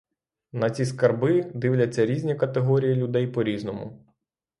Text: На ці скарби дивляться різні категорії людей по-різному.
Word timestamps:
На 0.51 0.69
ці 0.69 0.85
скарби 0.85 1.51
дивляться 1.53 2.05
різні 2.05 2.35
категорії 2.35 2.95
людей 2.95 3.27
по-різному. 3.27 4.05